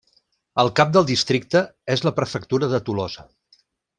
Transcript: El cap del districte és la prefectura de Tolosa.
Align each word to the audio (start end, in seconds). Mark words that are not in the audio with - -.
El 0.63 0.71
cap 0.79 0.93
del 0.95 1.05
districte 1.09 1.61
és 1.97 2.03
la 2.09 2.13
prefectura 2.21 2.73
de 2.75 2.83
Tolosa. 2.89 3.29